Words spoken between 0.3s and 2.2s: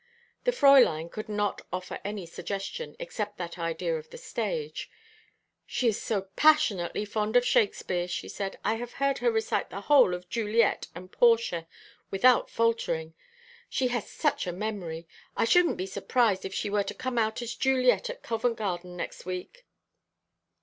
The Fräulein could not offer